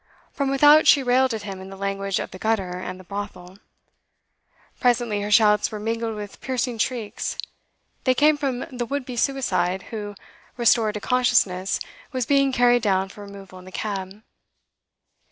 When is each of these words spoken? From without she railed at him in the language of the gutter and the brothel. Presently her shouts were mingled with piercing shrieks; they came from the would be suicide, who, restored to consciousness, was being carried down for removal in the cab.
From 0.31 0.49
without 0.49 0.87
she 0.87 1.03
railed 1.03 1.31
at 1.31 1.43
him 1.43 1.61
in 1.61 1.69
the 1.69 1.77
language 1.77 2.17
of 2.17 2.31
the 2.31 2.39
gutter 2.39 2.79
and 2.79 2.99
the 2.99 3.03
brothel. 3.03 3.59
Presently 4.79 5.21
her 5.21 5.29
shouts 5.29 5.71
were 5.71 5.79
mingled 5.79 6.15
with 6.15 6.41
piercing 6.41 6.79
shrieks; 6.79 7.37
they 8.05 8.15
came 8.15 8.35
from 8.35 8.61
the 8.75 8.87
would 8.87 9.05
be 9.05 9.15
suicide, 9.15 9.83
who, 9.93 10.15
restored 10.57 10.95
to 10.95 10.99
consciousness, 10.99 11.79
was 12.11 12.25
being 12.25 12.51
carried 12.51 12.81
down 12.81 13.09
for 13.09 13.21
removal 13.23 13.59
in 13.59 13.65
the 13.65 13.71
cab. 13.71 14.23